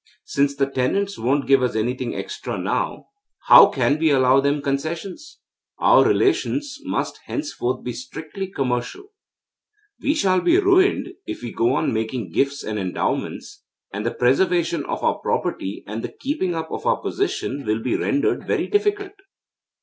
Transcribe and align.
Since 0.25 0.55
the 0.55 0.65
tenants 0.67 1.19
won't 1.19 1.45
give 1.45 1.61
us 1.61 1.75
anything 1.75 2.15
extra 2.15 2.57
now, 2.57 3.09
how 3.45 3.67
can 3.67 3.99
we 3.99 4.09
allow 4.09 4.39
them 4.41 4.59
concessions? 4.59 5.37
Our 5.77 6.03
relations 6.03 6.79
must 6.81 7.19
henceforth 7.25 7.83
be 7.83 7.93
strictly 7.93 8.47
commercial. 8.47 9.11
We 10.01 10.15
shall 10.15 10.41
be 10.41 10.57
ruined 10.57 11.09
if 11.27 11.43
we 11.43 11.51
go 11.53 11.75
on 11.75 11.93
making 11.93 12.31
gifts 12.31 12.63
and 12.63 12.79
endowments, 12.79 13.63
and 13.93 14.03
the 14.03 14.09
preservation 14.15 14.83
of 14.85 15.03
our 15.03 15.19
property 15.19 15.83
and 15.85 16.03
the 16.03 16.11
keeping 16.19 16.55
up 16.55 16.71
of 16.71 16.87
our 16.87 16.99
position 16.99 17.63
will 17.63 17.83
be 17.83 17.95
rendered 17.95 18.47
very 18.47 18.65
difficult.' 18.65 19.19